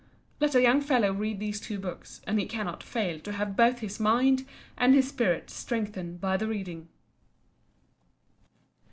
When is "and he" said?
2.25-2.47